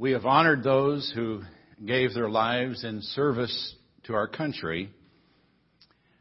We 0.00 0.12
have 0.12 0.26
honored 0.26 0.62
those 0.62 1.10
who 1.12 1.42
gave 1.84 2.14
their 2.14 2.30
lives 2.30 2.84
in 2.84 3.02
service 3.02 3.74
to 4.04 4.14
our 4.14 4.28
country 4.28 4.90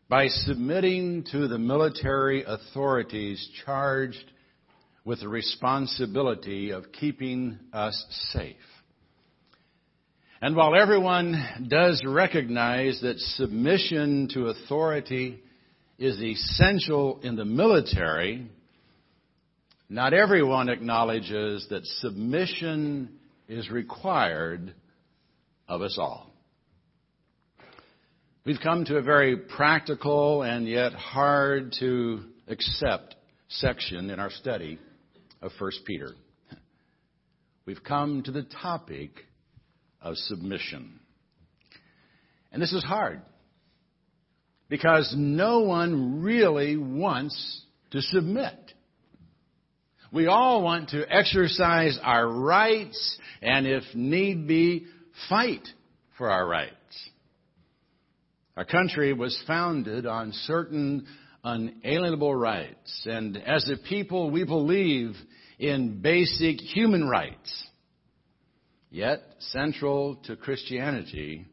by 0.09 0.29
submitting 0.29 1.25
to 1.31 1.47
the 1.47 1.59
military 1.59 2.43
authorities 2.43 3.47
charged 3.67 4.31
with 5.05 5.19
the 5.19 5.29
responsibility 5.29 6.71
of 6.71 6.91
keeping 6.91 7.59
us 7.71 8.03
safe. 8.31 8.55
And 10.41 10.55
while 10.55 10.73
everyone 10.73 11.67
does 11.69 12.03
recognize 12.03 12.99
that 13.01 13.19
submission 13.19 14.27
to 14.33 14.47
authority 14.47 15.43
is 15.99 16.19
essential 16.19 17.19
in 17.21 17.35
the 17.35 17.45
military, 17.45 18.49
not 19.87 20.15
everyone 20.15 20.67
acknowledges 20.67 21.67
that 21.69 21.85
submission 21.85 23.16
is 23.47 23.69
required 23.69 24.73
of 25.67 25.81
us 25.81 25.97
all. 25.99 26.31
We've 28.45 28.59
come 28.61 28.85
to 28.85 28.97
a 28.97 29.01
very 29.01 29.35
practical 29.35 30.41
and 30.41 30.67
yet 30.67 30.93
hard 30.93 31.75
to 31.79 32.23
accept 32.47 33.15
section 33.49 34.09
in 34.09 34.19
our 34.19 34.29
study 34.29 34.79
of 35.41 35.51
1 35.59 35.71
Peter. 35.85 36.11
We've 37.65 37.83
come 37.83 38.23
to 38.23 38.31
the 38.31 38.43
topic 38.43 39.11
of 40.01 40.15
submission. 40.15 40.99
And 42.51 42.61
this 42.61 42.71
is 42.71 42.83
hard 42.83 43.21
because 44.69 45.13
no 45.17 45.59
one 45.59 46.21
really 46.21 46.77
wants 46.77 47.61
to 47.91 48.01
submit. 48.01 48.73
We 50.11 50.27
all 50.27 50.63
want 50.63 50.89
to 50.89 51.05
exercise 51.13 51.99
our 52.01 52.27
rights 52.27 53.17
and, 53.41 53.67
if 53.67 53.83
need 53.93 54.47
be, 54.47 54.85
fight 55.29 55.67
for 56.17 56.29
our 56.29 56.47
rights. 56.47 56.73
Our 58.55 58.65
country 58.65 59.13
was 59.13 59.39
founded 59.45 60.05
on 60.05 60.31
certain 60.31 61.05
unalienable 61.43 62.33
rights, 62.33 63.05
and 63.05 63.37
as 63.37 63.69
a 63.69 63.77
people, 63.87 64.31
we 64.31 64.43
believe 64.43 65.15
in 65.59 66.01
basic 66.01 66.59
human 66.59 67.07
rights. 67.07 67.67
Yet, 68.89 69.21
central 69.39 70.15
to 70.25 70.35
Christianity 70.35 71.45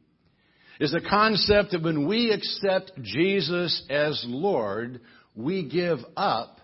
is 0.81 0.93
the 0.93 1.01
concept 1.01 1.73
that 1.73 1.83
when 1.83 2.07
we 2.07 2.31
accept 2.31 2.93
Jesus 3.03 3.85
as 3.91 4.25
Lord, 4.27 5.01
we 5.35 5.69
give 5.69 5.99
up 6.17 6.61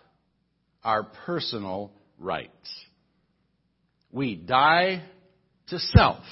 our 0.85 1.05
personal 1.05 1.93
rights. 2.19 2.51
We 4.13 4.35
die 4.35 5.03
to 5.69 5.79
self 5.79 6.25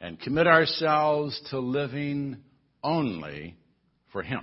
and 0.00 0.18
commit 0.18 0.46
ourselves 0.46 1.40
to 1.50 1.58
living 1.58 2.38
only 2.82 3.56
for 4.12 4.22
Him. 4.22 4.42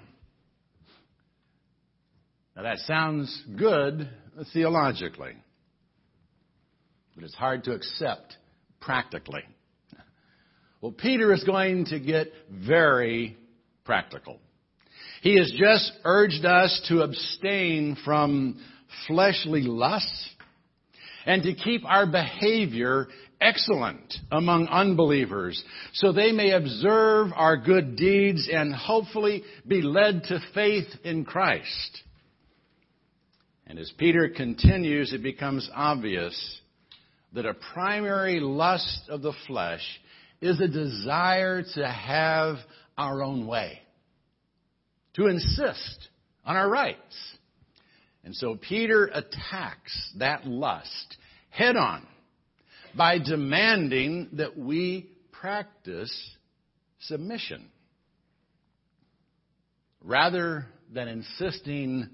Now 2.56 2.64
that 2.64 2.80
sounds 2.80 3.44
good 3.58 4.10
theologically, 4.54 5.34
but 7.16 7.24
it's 7.24 7.36
hard 7.36 7.64
to 7.66 7.74
accept 7.74 8.36
practically. 8.80 9.44
Well, 10.82 10.92
Peter 10.92 11.34
is 11.34 11.44
going 11.44 11.86
to 11.86 12.00
get 12.00 12.32
very 12.52 13.36
practical. 13.84 14.40
He 15.28 15.36
has 15.40 15.52
just 15.58 15.92
urged 16.06 16.46
us 16.46 16.86
to 16.88 17.02
abstain 17.02 17.98
from 18.06 18.64
fleshly 19.08 19.62
lusts 19.62 20.30
and 21.26 21.44
to 21.44 21.54
keep 21.54 21.84
our 21.84 22.06
behavior 22.06 23.08
excellent 23.42 24.14
among 24.32 24.68
unbelievers 24.70 25.62
so 25.92 26.14
they 26.14 26.32
may 26.32 26.52
observe 26.52 27.34
our 27.36 27.58
good 27.58 27.98
deeds 27.98 28.48
and 28.50 28.74
hopefully 28.74 29.44
be 29.68 29.82
led 29.82 30.24
to 30.30 30.40
faith 30.54 30.88
in 31.04 31.26
Christ. 31.26 32.04
And 33.66 33.78
as 33.80 33.92
Peter 33.98 34.30
continues, 34.30 35.12
it 35.12 35.24
becomes 35.24 35.70
obvious 35.76 36.62
that 37.34 37.46
a 37.46 37.54
primary 37.74 38.40
lust 38.40 39.10
of 39.10 39.24
the 39.24 39.34
flesh 39.46 39.84
is 40.40 40.62
a 40.62 40.70
desire 40.70 41.64
to 41.76 41.86
have 41.86 42.60
our 42.98 43.22
own 43.22 43.46
way 43.46 43.82
to 45.18 45.28
insist 45.28 46.08
on 46.46 46.56
our 46.56 46.70
rights. 46.70 47.16
And 48.24 48.36
so 48.36 48.56
Peter 48.56 49.10
attacks 49.14 50.12
that 50.18 50.46
lust 50.46 51.18
head 51.50 51.76
on 51.76 52.08
by 52.96 53.20
demanding 53.20 54.30
that 54.34 54.58
we 54.58 55.10
practice 55.32 56.14
submission. 57.00 57.70
Rather 60.04 60.66
than 60.94 61.08
insisting 61.08 62.10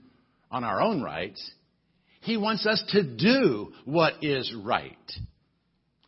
on 0.50 0.64
our 0.64 0.82
own 0.82 1.02
rights, 1.02 1.52
he 2.22 2.38
wants 2.38 2.66
us 2.66 2.84
to 2.90 3.04
do 3.04 3.74
what 3.86 4.24
is 4.24 4.54
right. 4.64 4.98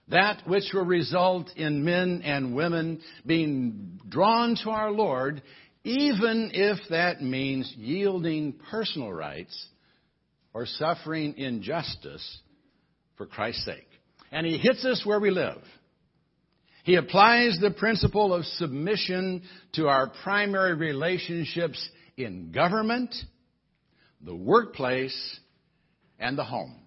That 0.09 0.47
which 0.47 0.65
will 0.73 0.85
result 0.85 1.49
in 1.55 1.83
men 1.83 2.21
and 2.23 2.55
women 2.55 3.01
being 3.25 3.99
drawn 4.07 4.55
to 4.63 4.69
our 4.69 4.91
Lord 4.91 5.41
even 5.85 6.49
if 6.51 6.79
that 6.89 7.21
means 7.21 7.71
yielding 7.77 8.53
personal 8.71 9.13
rights 9.13 9.67
or 10.51 10.65
suffering 10.65 11.35
injustice 11.37 12.39
for 13.17 13.27
Christ's 13.27 13.65
sake. 13.65 13.87
And 14.31 14.47
he 14.47 14.57
hits 14.57 14.83
us 14.83 15.05
where 15.05 15.19
we 15.19 15.29
live. 15.29 15.61
He 16.85 16.95
applies 16.95 17.59
the 17.61 17.69
principle 17.69 18.33
of 18.33 18.45
submission 18.45 19.43
to 19.73 19.87
our 19.87 20.11
primary 20.23 20.73
relationships 20.73 21.87
in 22.17 22.51
government, 22.51 23.13
the 24.21 24.35
workplace, 24.35 25.39
and 26.19 26.35
the 26.35 26.43
home. 26.43 26.79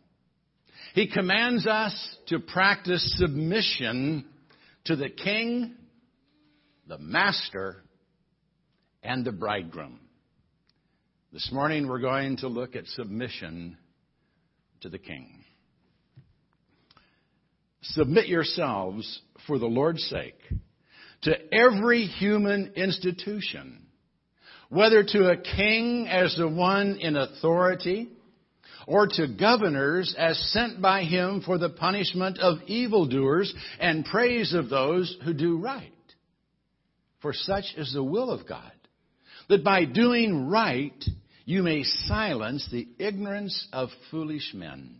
He 0.94 1.06
commands 1.06 1.68
us 1.68 1.94
to 2.28 2.40
practice 2.40 3.16
submission 3.16 4.24
to 4.86 4.96
the 4.96 5.08
king, 5.08 5.76
the 6.88 6.98
master, 6.98 7.84
and 9.02 9.24
the 9.24 9.32
bridegroom. 9.32 10.00
This 11.32 11.50
morning 11.52 11.88
we're 11.88 12.00
going 12.00 12.38
to 12.38 12.48
look 12.48 12.74
at 12.74 12.86
submission 12.86 13.76
to 14.80 14.88
the 14.88 14.98
king. 14.98 15.44
Submit 17.82 18.26
yourselves 18.26 19.20
for 19.46 19.58
the 19.58 19.66
Lord's 19.66 20.02
sake 20.04 20.40
to 21.22 21.34
every 21.52 22.04
human 22.04 22.72
institution, 22.76 23.86
whether 24.68 25.02
to 25.02 25.30
a 25.30 25.36
king 25.36 26.08
as 26.08 26.34
the 26.36 26.48
one 26.48 26.96
in 26.96 27.16
authority, 27.16 28.08
or 28.86 29.06
to 29.06 29.28
governors 29.38 30.14
as 30.16 30.38
sent 30.52 30.80
by 30.80 31.02
him 31.02 31.42
for 31.44 31.58
the 31.58 31.68
punishment 31.68 32.38
of 32.38 32.62
evildoers 32.66 33.52
and 33.78 34.04
praise 34.04 34.54
of 34.54 34.70
those 34.70 35.14
who 35.24 35.34
do 35.34 35.58
right. 35.58 35.92
For 37.20 37.32
such 37.32 37.64
is 37.76 37.92
the 37.92 38.02
will 38.02 38.30
of 38.30 38.48
God 38.48 38.72
that 39.48 39.64
by 39.64 39.84
doing 39.84 40.48
right 40.48 41.04
you 41.44 41.62
may 41.62 41.82
silence 41.82 42.68
the 42.70 42.86
ignorance 42.98 43.68
of 43.72 43.88
foolish 44.10 44.52
men. 44.54 44.96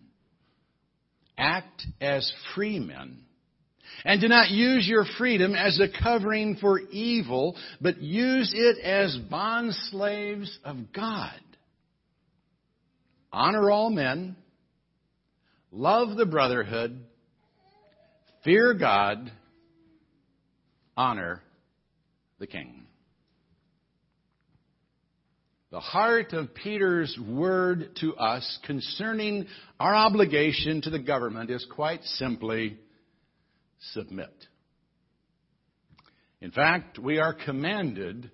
Act 1.37 1.87
as 2.01 2.33
free 2.55 2.79
men. 2.79 3.19
And 4.05 4.21
do 4.21 4.29
not 4.29 4.51
use 4.51 4.87
your 4.89 5.05
freedom 5.19 5.55
as 5.55 5.79
a 5.79 6.03
covering 6.03 6.57
for 6.57 6.81
evil, 6.81 7.57
but 7.81 8.01
use 8.01 8.53
it 8.55 8.79
as 8.79 9.17
bond 9.31 9.75
slaves 9.91 10.59
of 10.65 10.93
God. 10.95 11.39
Honor 13.33 13.71
all 13.71 13.91
men. 13.91 14.37
Love 15.71 16.17
the 16.17 16.27
brotherhood. 16.27 16.99
Fear 18.45 18.75
God. 18.75 19.31
Honor 20.97 21.43
the 22.39 22.47
king. 22.47 22.88
The 25.71 25.81
heart 25.81 26.33
of 26.33 26.55
Peter's 26.55 27.19
word 27.29 27.91
to 28.01 28.17
us 28.17 28.59
concerning 28.65 29.47
our 29.79 29.95
obligation 29.95 30.81
to 30.83 30.91
the 30.91 30.99
government 30.99 31.51
is 31.51 31.67
quite 31.71 32.03
simply 32.05 32.79
submit. 33.93 34.33
In 36.41 36.53
fact, 36.53 36.99
we 36.99 37.19
are 37.19 37.35
commanded 37.35 38.31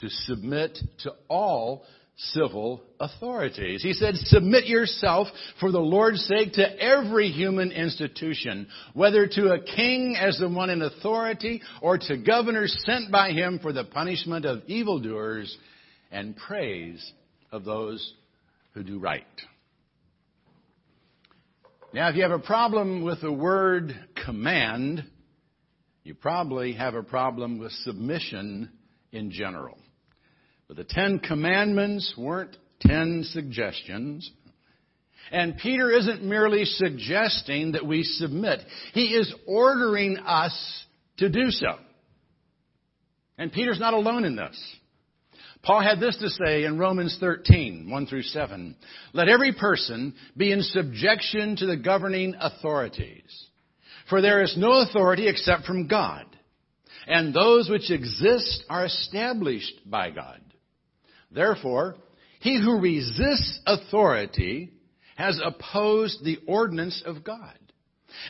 to 0.00 0.08
submit 0.08 0.78
to 1.02 1.12
all 1.28 1.84
civil 2.16 2.82
authorities. 2.98 3.82
He 3.82 3.92
said, 3.92 4.14
submit 4.16 4.66
yourself 4.66 5.28
for 5.60 5.70
the 5.70 5.78
Lord's 5.78 6.24
sake 6.24 6.54
to 6.54 6.82
every 6.82 7.28
human 7.28 7.72
institution, 7.72 8.68
whether 8.94 9.26
to 9.26 9.52
a 9.52 9.60
king 9.62 10.16
as 10.18 10.38
the 10.38 10.48
one 10.48 10.70
in 10.70 10.80
authority 10.80 11.60
or 11.82 11.98
to 11.98 12.16
governors 12.16 12.74
sent 12.86 13.12
by 13.12 13.32
him 13.32 13.58
for 13.60 13.74
the 13.74 13.84
punishment 13.84 14.46
of 14.46 14.62
evildoers 14.66 15.54
and 16.10 16.36
praise 16.36 17.12
of 17.52 17.64
those 17.64 18.14
who 18.74 18.82
do 18.82 18.98
right. 18.98 19.24
Now, 21.92 22.08
if 22.10 22.16
you 22.16 22.22
have 22.22 22.32
a 22.32 22.38
problem 22.38 23.02
with 23.02 23.22
the 23.22 23.32
word 23.32 23.94
command, 24.24 25.04
you 26.04 26.14
probably 26.14 26.74
have 26.74 26.94
a 26.94 27.02
problem 27.02 27.58
with 27.58 27.72
submission 27.72 28.70
in 29.10 29.30
general. 29.30 29.78
But 30.66 30.76
the 30.76 30.84
Ten 30.84 31.18
Commandments 31.18 32.12
weren't 32.16 32.56
ten 32.80 33.24
suggestions. 33.24 34.30
And 35.30 35.56
Peter 35.58 35.90
isn't 35.90 36.22
merely 36.22 36.64
suggesting 36.64 37.72
that 37.72 37.86
we 37.86 38.02
submit. 38.02 38.60
He 38.92 39.14
is 39.14 39.32
ordering 39.46 40.18
us 40.18 40.84
to 41.18 41.28
do 41.28 41.50
so. 41.50 41.76
And 43.36 43.52
Peter's 43.52 43.80
not 43.80 43.94
alone 43.94 44.24
in 44.24 44.36
this. 44.36 44.58
Paul 45.68 45.82
had 45.82 46.00
this 46.00 46.16
to 46.16 46.30
say 46.30 46.64
in 46.64 46.78
Romans 46.78 47.18
13, 47.20 47.90
1 47.90 48.06
through 48.06 48.22
7. 48.22 48.74
Let 49.12 49.28
every 49.28 49.52
person 49.52 50.14
be 50.34 50.50
in 50.50 50.62
subjection 50.62 51.56
to 51.56 51.66
the 51.66 51.76
governing 51.76 52.34
authorities. 52.40 53.44
For 54.08 54.22
there 54.22 54.40
is 54.40 54.56
no 54.56 54.80
authority 54.80 55.28
except 55.28 55.64
from 55.64 55.86
God. 55.86 56.24
And 57.06 57.34
those 57.34 57.68
which 57.68 57.90
exist 57.90 58.64
are 58.70 58.86
established 58.86 59.74
by 59.84 60.08
God. 60.08 60.40
Therefore, 61.30 61.96
he 62.40 62.58
who 62.58 62.80
resists 62.80 63.60
authority 63.66 64.72
has 65.16 65.38
opposed 65.44 66.24
the 66.24 66.38
ordinance 66.46 67.02
of 67.04 67.24
God. 67.24 67.58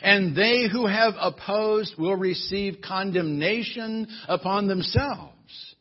And 0.03 0.35
they 0.35 0.67
who 0.69 0.87
have 0.87 1.13
opposed 1.17 1.97
will 1.97 2.17
receive 2.17 2.81
condemnation 2.85 4.09
upon 4.27 4.67
themselves. 4.67 5.75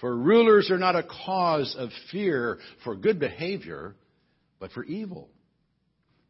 For 0.00 0.14
rulers 0.14 0.70
are 0.70 0.78
not 0.78 0.96
a 0.96 1.02
cause 1.02 1.74
of 1.78 1.90
fear 2.10 2.58
for 2.84 2.94
good 2.94 3.18
behavior, 3.18 3.94
but 4.60 4.72
for 4.72 4.84
evil. 4.84 5.30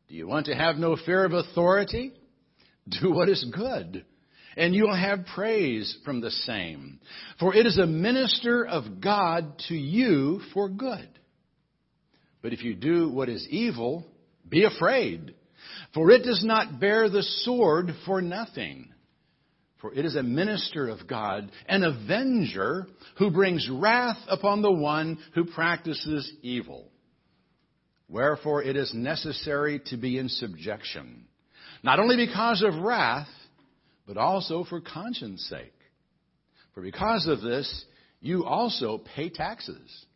Do 0.08 0.14
you 0.14 0.28
want 0.28 0.46
to 0.46 0.54
have 0.54 0.76
no 0.76 0.96
fear 0.96 1.24
of 1.24 1.32
authority? 1.32 2.12
Do 2.88 3.12
what 3.12 3.28
is 3.28 3.44
good, 3.52 4.04
and 4.56 4.72
you 4.72 4.84
will 4.84 4.96
have 4.96 5.26
praise 5.34 5.98
from 6.04 6.20
the 6.20 6.30
same. 6.30 7.00
For 7.40 7.54
it 7.54 7.66
is 7.66 7.78
a 7.78 7.86
minister 7.86 8.64
of 8.64 9.00
God 9.00 9.58
to 9.68 9.74
you 9.74 10.40
for 10.54 10.68
good. 10.68 11.08
But 12.42 12.52
if 12.52 12.62
you 12.62 12.74
do 12.74 13.08
what 13.08 13.28
is 13.28 13.48
evil, 13.50 14.06
be 14.48 14.64
afraid, 14.64 15.34
for 15.92 16.12
it 16.12 16.22
does 16.22 16.44
not 16.44 16.78
bear 16.78 17.10
the 17.10 17.24
sword 17.24 17.90
for 18.04 18.22
nothing. 18.22 18.92
For 19.80 19.92
it 19.92 20.04
is 20.06 20.16
a 20.16 20.22
minister 20.22 20.88
of 20.88 21.06
God, 21.06 21.50
an 21.68 21.84
avenger 21.84 22.86
who 23.18 23.30
brings 23.30 23.68
wrath 23.70 24.18
upon 24.28 24.62
the 24.62 24.72
one 24.72 25.18
who 25.34 25.44
practices 25.44 26.30
evil. 26.42 26.88
Wherefore 28.08 28.62
it 28.62 28.76
is 28.76 28.94
necessary 28.94 29.80
to 29.86 29.96
be 29.96 30.18
in 30.18 30.28
subjection, 30.28 31.26
not 31.82 31.98
only 31.98 32.16
because 32.16 32.62
of 32.62 32.82
wrath, 32.82 33.28
but 34.06 34.16
also 34.16 34.64
for 34.64 34.80
conscience 34.80 35.42
sake. 35.50 35.72
For 36.74 36.80
because 36.82 37.26
of 37.26 37.42
this, 37.42 37.84
you 38.20 38.44
also 38.44 38.98
pay 39.14 39.28
taxes. 39.28 40.06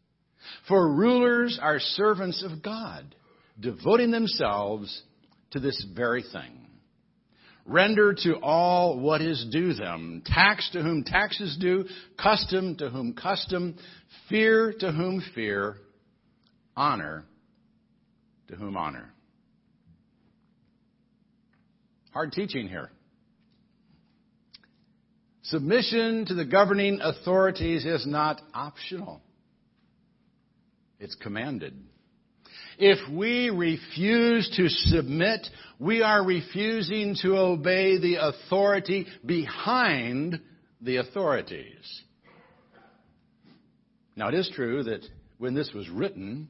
For 0.68 0.90
rulers 0.90 1.58
are 1.60 1.80
servants 1.80 2.42
of 2.42 2.62
God, 2.62 3.14
devoting 3.58 4.10
themselves 4.10 5.02
to 5.50 5.60
this 5.60 5.84
very 5.94 6.22
thing. 6.22 6.69
Render 7.66 8.14
to 8.24 8.36
all 8.36 8.98
what 8.98 9.20
is 9.20 9.46
due 9.50 9.74
them, 9.74 10.22
tax 10.24 10.70
to 10.72 10.82
whom 10.82 11.04
tax 11.04 11.40
is 11.40 11.56
due, 11.58 11.84
custom 12.20 12.76
to 12.76 12.90
whom 12.90 13.12
custom, 13.12 13.76
fear 14.28 14.72
to 14.80 14.92
whom 14.92 15.22
fear, 15.34 15.76
honor 16.76 17.24
to 18.48 18.56
whom 18.56 18.76
honor. 18.76 19.12
Hard 22.12 22.32
teaching 22.32 22.68
here. 22.68 22.90
Submission 25.42 26.26
to 26.26 26.34
the 26.34 26.44
governing 26.44 27.00
authorities 27.00 27.84
is 27.84 28.06
not 28.06 28.40
optional. 28.52 29.20
It's 30.98 31.14
commanded. 31.14 31.74
If 32.82 33.12
we 33.12 33.50
refuse 33.50 34.50
to 34.56 34.70
submit, 34.70 35.46
we 35.78 36.00
are 36.00 36.24
refusing 36.24 37.14
to 37.20 37.36
obey 37.36 37.98
the 37.98 38.14
authority 38.14 39.06
behind 39.24 40.40
the 40.80 40.96
authorities. 40.96 42.02
Now, 44.16 44.28
it 44.28 44.34
is 44.34 44.50
true 44.54 44.82
that 44.84 45.06
when 45.36 45.52
this 45.52 45.70
was 45.74 45.90
written, 45.90 46.48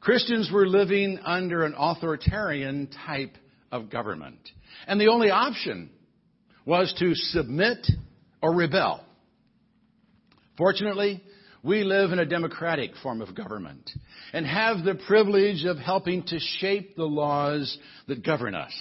Christians 0.00 0.50
were 0.52 0.66
living 0.66 1.20
under 1.24 1.62
an 1.62 1.74
authoritarian 1.78 2.88
type 3.06 3.36
of 3.70 3.90
government. 3.90 4.40
And 4.88 5.00
the 5.00 5.06
only 5.06 5.30
option 5.30 5.90
was 6.66 6.92
to 6.98 7.14
submit 7.14 7.86
or 8.42 8.52
rebel. 8.52 9.04
Fortunately, 10.58 11.22
we 11.62 11.84
live 11.84 12.12
in 12.12 12.18
a 12.18 12.26
democratic 12.26 12.92
form 13.02 13.20
of 13.20 13.34
government 13.34 13.90
and 14.32 14.46
have 14.46 14.84
the 14.84 14.94
privilege 15.06 15.64
of 15.64 15.76
helping 15.76 16.22
to 16.24 16.38
shape 16.38 16.96
the 16.96 17.04
laws 17.04 17.78
that 18.08 18.24
govern 18.24 18.54
us. 18.54 18.72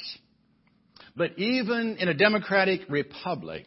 But 1.15 1.37
even 1.37 1.97
in 1.99 2.07
a 2.07 2.13
democratic 2.13 2.81
republic, 2.89 3.65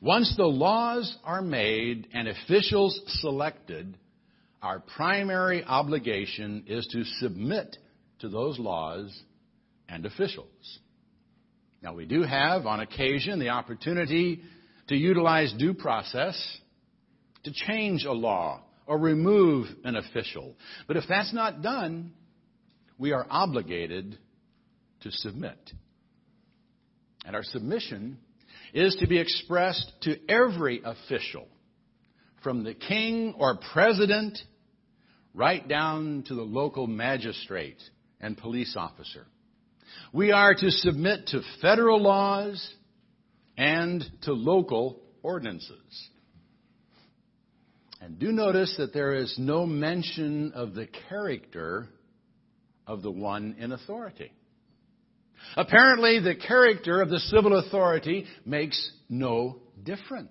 once 0.00 0.34
the 0.36 0.46
laws 0.46 1.16
are 1.24 1.42
made 1.42 2.08
and 2.12 2.26
officials 2.26 3.00
selected, 3.20 3.96
our 4.60 4.80
primary 4.80 5.62
obligation 5.62 6.64
is 6.66 6.86
to 6.88 7.04
submit 7.20 7.76
to 8.18 8.28
those 8.28 8.58
laws 8.58 9.16
and 9.88 10.04
officials. 10.04 10.78
Now, 11.82 11.94
we 11.94 12.06
do 12.06 12.22
have, 12.22 12.66
on 12.66 12.80
occasion, 12.80 13.38
the 13.38 13.50
opportunity 13.50 14.42
to 14.88 14.96
utilize 14.96 15.52
due 15.52 15.74
process 15.74 16.36
to 17.46 17.52
change 17.52 18.04
a 18.04 18.12
law 18.12 18.60
or 18.86 18.98
remove 18.98 19.66
an 19.84 19.96
official. 19.96 20.54
But 20.86 20.96
if 20.96 21.04
that's 21.08 21.32
not 21.32 21.62
done, 21.62 22.12
we 22.98 23.12
are 23.12 23.26
obligated 23.28 24.18
to 25.00 25.10
submit. 25.10 25.58
And 27.24 27.34
our 27.34 27.42
submission 27.42 28.18
is 28.74 28.96
to 28.96 29.06
be 29.06 29.18
expressed 29.18 29.92
to 30.02 30.16
every 30.28 30.82
official, 30.84 31.46
from 32.42 32.62
the 32.62 32.74
king 32.74 33.34
or 33.38 33.58
president 33.72 34.38
right 35.34 35.66
down 35.66 36.24
to 36.28 36.34
the 36.34 36.42
local 36.42 36.86
magistrate 36.86 37.82
and 38.20 38.36
police 38.36 38.76
officer. 38.76 39.26
We 40.12 40.32
are 40.32 40.54
to 40.54 40.70
submit 40.70 41.28
to 41.28 41.42
federal 41.60 42.00
laws 42.00 42.74
and 43.56 44.04
to 44.22 44.32
local 44.32 45.00
ordinances. 45.22 46.10
And 48.06 48.20
do 48.20 48.30
notice 48.30 48.72
that 48.78 48.94
there 48.94 49.14
is 49.14 49.34
no 49.36 49.66
mention 49.66 50.52
of 50.52 50.74
the 50.74 50.86
character 51.08 51.88
of 52.86 53.02
the 53.02 53.10
one 53.10 53.56
in 53.58 53.72
authority. 53.72 54.30
Apparently, 55.56 56.20
the 56.20 56.36
character 56.36 57.02
of 57.02 57.10
the 57.10 57.18
civil 57.18 57.58
authority 57.58 58.26
makes 58.44 58.92
no 59.08 59.56
difference. 59.82 60.30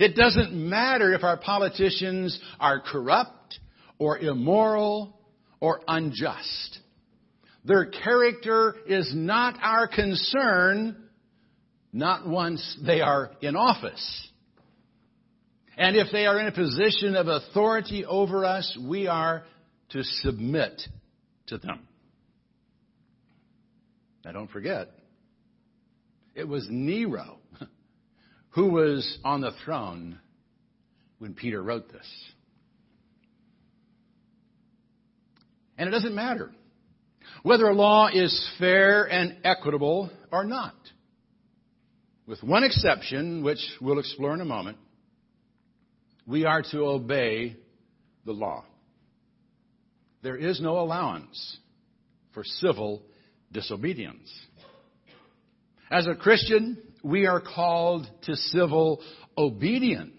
It 0.00 0.16
doesn't 0.16 0.52
matter 0.52 1.14
if 1.14 1.22
our 1.22 1.36
politicians 1.36 2.36
are 2.58 2.80
corrupt 2.80 3.60
or 4.00 4.18
immoral 4.18 5.16
or 5.60 5.80
unjust. 5.86 6.80
Their 7.64 7.86
character 7.86 8.74
is 8.88 9.12
not 9.14 9.54
our 9.62 9.86
concern, 9.86 11.04
not 11.92 12.26
once 12.26 12.78
they 12.84 13.00
are 13.00 13.30
in 13.40 13.54
office. 13.54 14.28
And 15.76 15.96
if 15.96 16.08
they 16.12 16.26
are 16.26 16.38
in 16.38 16.46
a 16.46 16.52
position 16.52 17.16
of 17.16 17.26
authority 17.26 18.04
over 18.04 18.44
us, 18.44 18.76
we 18.80 19.06
are 19.06 19.44
to 19.90 20.02
submit 20.02 20.80
to 21.48 21.58
them. 21.58 21.88
Now 24.24 24.32
don't 24.32 24.50
forget, 24.50 24.88
it 26.34 26.48
was 26.48 26.66
Nero 26.70 27.38
who 28.50 28.70
was 28.70 29.18
on 29.24 29.40
the 29.40 29.52
throne 29.64 30.18
when 31.18 31.34
Peter 31.34 31.62
wrote 31.62 31.92
this. 31.92 32.06
And 35.76 35.88
it 35.88 35.92
doesn't 35.92 36.14
matter 36.14 36.52
whether 37.42 37.68
a 37.68 37.74
law 37.74 38.08
is 38.12 38.50
fair 38.58 39.04
and 39.04 39.36
equitable 39.44 40.10
or 40.32 40.44
not. 40.44 40.74
With 42.26 42.42
one 42.42 42.64
exception, 42.64 43.42
which 43.42 43.58
we'll 43.80 43.98
explore 43.98 44.32
in 44.32 44.40
a 44.40 44.46
moment, 44.46 44.78
we 46.26 46.44
are 46.44 46.62
to 46.70 46.84
obey 46.84 47.56
the 48.24 48.32
law. 48.32 48.64
There 50.22 50.36
is 50.36 50.60
no 50.60 50.78
allowance 50.78 51.58
for 52.32 52.44
civil 52.44 53.02
disobedience. 53.52 54.32
As 55.90 56.06
a 56.06 56.14
Christian, 56.14 56.78
we 57.02 57.26
are 57.26 57.40
called 57.40 58.06
to 58.22 58.34
civil 58.34 59.02
obedience. 59.36 60.10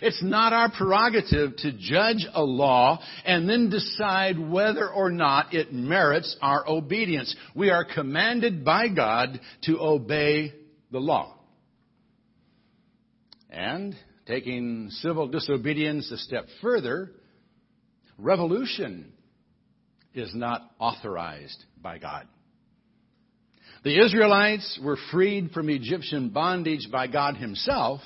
It's 0.00 0.22
not 0.22 0.52
our 0.52 0.70
prerogative 0.70 1.56
to 1.56 1.72
judge 1.72 2.26
a 2.32 2.42
law 2.42 3.00
and 3.24 3.48
then 3.48 3.68
decide 3.68 4.38
whether 4.38 4.88
or 4.88 5.10
not 5.10 5.52
it 5.54 5.72
merits 5.72 6.36
our 6.40 6.68
obedience. 6.68 7.34
We 7.54 7.70
are 7.70 7.84
commanded 7.84 8.64
by 8.64 8.88
God 8.88 9.40
to 9.64 9.80
obey 9.80 10.54
the 10.90 11.00
law. 11.00 11.34
And 13.50 13.96
taking 14.28 14.90
civil 14.90 15.26
disobedience 15.26 16.12
a 16.12 16.18
step 16.18 16.46
further, 16.60 17.10
revolution 18.18 19.10
is 20.14 20.34
not 20.34 20.70
authorized 20.78 21.64
by 21.80 21.98
God. 21.98 22.28
The 23.84 24.04
Israelites 24.04 24.78
were 24.84 24.98
freed 25.10 25.52
from 25.52 25.70
Egyptian 25.70 26.28
bondage 26.28 26.88
by 26.92 27.06
God 27.06 27.36
Himself, 27.36 28.00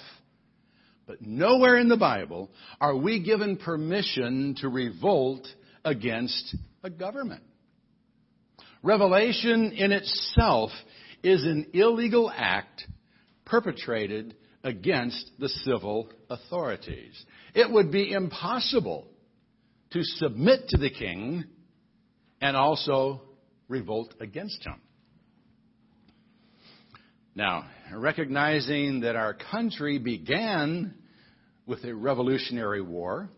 but 1.07 1.21
nowhere 1.21 1.77
in 1.77 1.89
the 1.89 1.97
Bible 1.97 2.51
are 2.81 2.97
we 2.97 3.21
given 3.23 3.57
permission 3.57 4.55
to 4.61 4.69
revolt 4.69 5.47
against 5.85 6.55
a 6.85 6.91
government. 6.91 7.43
Revelation 8.85 9.73
in 9.73 9.91
itself 9.91 10.71
is 11.25 11.45
an 11.45 11.69
illegal 11.73 12.31
act 12.33 12.87
perpetrated 13.45 14.37
against 14.65 15.31
the 15.39 15.49
civil 15.49 16.09
authorities. 16.31 17.25
It 17.55 17.71
would 17.71 17.91
be 17.91 18.13
impossible 18.13 19.07
to 19.91 20.03
submit 20.03 20.69
to 20.69 20.79
the 20.79 20.91
king 20.91 21.45
and 22.41 22.57
also 22.57 23.23
revolt 23.69 24.15
against 24.21 24.65
him. 24.65 24.81
Now, 27.35 27.67
recognizing 27.95 29.01
that 29.01 29.17
our 29.17 29.35
country 29.35 29.99
began 29.99 30.95
with 31.67 31.85
a 31.85 31.95
revolutionary 31.95 32.83
war, 32.83 33.31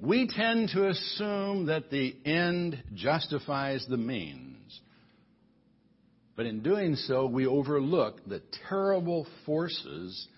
we 0.00 0.28
tend 0.28 0.70
to 0.70 0.88
assume 0.88 1.66
that 1.66 1.90
the 1.90 2.16
end 2.24 2.82
justifies 2.94 3.86
the 3.88 3.96
means. 3.96 4.80
But 6.38 6.46
in 6.46 6.62
doing 6.62 6.94
so, 6.94 7.26
we 7.26 7.48
overlook 7.48 8.20
the 8.24 8.40
terrible 8.68 9.26
forces 9.44 10.28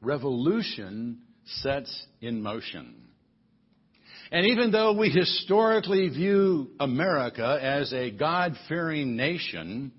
revolution 0.00 1.18
sets 1.44 2.06
in 2.22 2.40
motion. 2.40 2.94
And 4.30 4.46
even 4.46 4.72
though 4.72 4.94
we 4.94 5.10
historically 5.10 6.08
view 6.08 6.70
America 6.80 7.58
as 7.60 7.92
a 7.92 8.10
God 8.10 8.56
fearing 8.66 9.14
nation, 9.14 9.92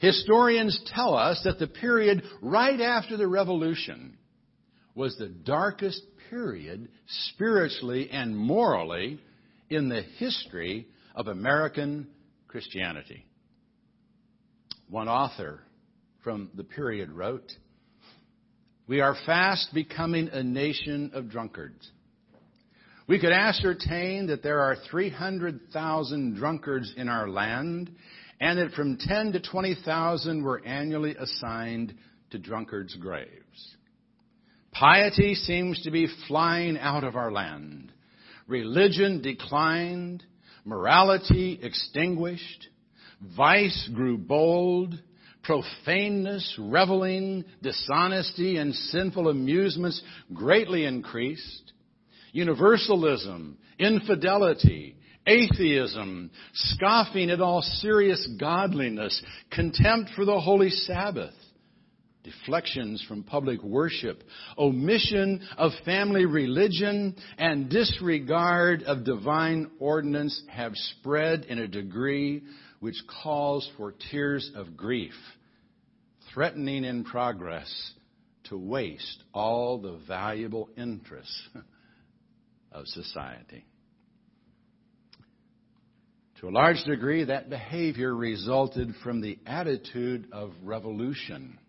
Historians 0.00 0.80
tell 0.86 1.16
us 1.16 1.42
that 1.44 1.58
the 1.58 1.66
period 1.66 2.22
right 2.40 2.80
after 2.80 3.18
the 3.18 3.28
revolution 3.28 4.16
was 4.94 5.18
the 5.18 5.28
darkest 5.28 6.00
period 6.30 6.88
spiritually 7.34 8.08
and 8.10 8.34
morally 8.34 9.20
in 9.68 9.90
the 9.90 10.00
history 10.16 10.88
of 11.14 11.26
American 11.26 12.08
Christianity. 12.48 13.26
One 14.92 15.08
author 15.08 15.60
from 16.22 16.50
the 16.54 16.64
period 16.64 17.10
wrote, 17.12 17.50
We 18.86 19.00
are 19.00 19.16
fast 19.24 19.72
becoming 19.72 20.28
a 20.28 20.42
nation 20.42 21.12
of 21.14 21.30
drunkards. 21.30 21.90
We 23.08 23.18
could 23.18 23.32
ascertain 23.32 24.26
that 24.26 24.42
there 24.42 24.60
are 24.60 24.76
300,000 24.90 26.34
drunkards 26.34 26.92
in 26.94 27.08
our 27.08 27.26
land 27.26 27.90
and 28.38 28.58
that 28.58 28.72
from 28.72 28.98
10 28.98 29.32
to 29.32 29.40
20,000 29.40 30.42
were 30.42 30.62
annually 30.62 31.16
assigned 31.18 31.94
to 32.28 32.38
drunkards' 32.38 32.94
graves. 32.96 33.76
Piety 34.72 35.34
seems 35.34 35.80
to 35.84 35.90
be 35.90 36.06
flying 36.28 36.76
out 36.76 37.02
of 37.02 37.16
our 37.16 37.32
land. 37.32 37.92
Religion 38.46 39.22
declined, 39.22 40.22
morality 40.66 41.58
extinguished, 41.62 42.68
vice 43.36 43.88
grew 43.94 44.18
bold, 44.18 44.94
profaneness, 45.42 46.56
reveling, 46.58 47.44
dishonesty, 47.62 48.56
and 48.56 48.74
sinful 48.74 49.28
amusements 49.28 50.00
greatly 50.32 50.84
increased. 50.84 51.72
Universalism, 52.32 53.58
infidelity, 53.78 54.96
atheism, 55.26 56.30
scoffing 56.54 57.30
at 57.30 57.40
all 57.40 57.62
serious 57.62 58.26
godliness, 58.40 59.22
contempt 59.50 60.10
for 60.16 60.24
the 60.24 60.40
holy 60.40 60.70
Sabbath, 60.70 61.34
deflections 62.24 63.04
from 63.06 63.22
public 63.22 63.62
worship, 63.62 64.22
omission 64.56 65.46
of 65.58 65.72
family 65.84 66.24
religion, 66.24 67.14
and 67.38 67.68
disregard 67.68 68.82
of 68.84 69.04
divine 69.04 69.70
ordinance 69.78 70.42
have 70.48 70.72
spread 70.74 71.44
in 71.44 71.58
a 71.58 71.68
degree 71.68 72.42
which 72.82 73.00
calls 73.22 73.70
for 73.76 73.94
tears 74.10 74.50
of 74.56 74.76
grief, 74.76 75.14
threatening 76.34 76.82
in 76.82 77.04
progress 77.04 77.92
to 78.42 78.58
waste 78.58 79.22
all 79.32 79.78
the 79.78 80.00
valuable 80.08 80.68
interests 80.76 81.48
of 82.72 82.84
society. 82.88 83.64
To 86.40 86.48
a 86.48 86.50
large 86.50 86.82
degree, 86.82 87.22
that 87.22 87.48
behavior 87.48 88.12
resulted 88.12 88.92
from 89.04 89.20
the 89.20 89.38
attitude 89.46 90.26
of 90.32 90.50
revolution 90.64 91.60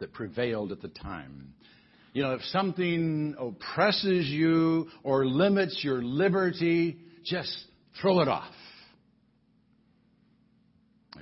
that 0.00 0.12
prevailed 0.12 0.70
at 0.70 0.82
the 0.82 0.88
time. 0.88 1.54
You 2.12 2.24
know, 2.24 2.34
if 2.34 2.42
something 2.52 3.36
oppresses 3.38 4.26
you 4.26 4.88
or 5.02 5.24
limits 5.24 5.80
your 5.82 6.02
liberty, 6.02 6.98
just 7.24 7.56
throw 8.02 8.20
it 8.20 8.28
off. 8.28 8.52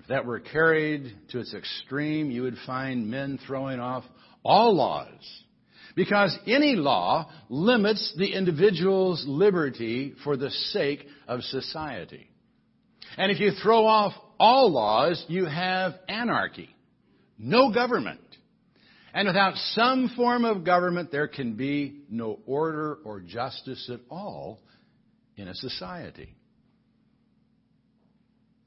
That 0.08 0.26
were 0.26 0.40
carried 0.40 1.14
to 1.30 1.40
its 1.40 1.54
extreme, 1.54 2.30
you 2.30 2.42
would 2.42 2.58
find 2.66 3.10
men 3.10 3.38
throwing 3.46 3.80
off 3.80 4.04
all 4.44 4.74
laws. 4.76 5.42
Because 5.96 6.36
any 6.46 6.74
law 6.74 7.30
limits 7.48 8.14
the 8.18 8.34
individual's 8.34 9.24
liberty 9.26 10.14
for 10.24 10.36
the 10.36 10.50
sake 10.50 11.06
of 11.28 11.42
society. 11.42 12.28
And 13.16 13.30
if 13.30 13.40
you 13.40 13.52
throw 13.62 13.86
off 13.86 14.12
all 14.38 14.72
laws, 14.72 15.24
you 15.28 15.46
have 15.46 15.94
anarchy. 16.08 16.68
No 17.38 17.72
government. 17.72 18.20
And 19.12 19.28
without 19.28 19.54
some 19.56 20.12
form 20.16 20.44
of 20.44 20.64
government, 20.64 21.12
there 21.12 21.28
can 21.28 21.54
be 21.54 22.02
no 22.10 22.40
order 22.46 22.98
or 23.04 23.20
justice 23.20 23.88
at 23.92 24.00
all 24.10 24.60
in 25.36 25.46
a 25.46 25.54
society. 25.54 26.34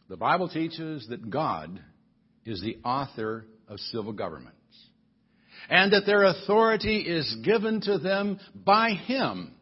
The 0.10 0.18
Bible 0.18 0.48
teaches 0.48 1.06
that 1.10 1.30
God 1.30 1.82
is 2.46 2.62
the 2.62 2.78
author 2.84 3.46
of 3.68 3.80
civil 3.80 4.14
governments 4.14 4.56
and 5.70 5.92
that 5.92 6.06
their 6.06 6.24
authority 6.24 7.00
is 7.00 7.38
given 7.44 7.82
to 7.82 7.98
them 7.98 8.40
by 8.56 8.92
Him 8.92 9.54